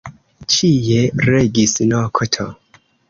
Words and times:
Ĉie 0.53 1.03
regis 1.31 1.77
nokto. 1.93 2.47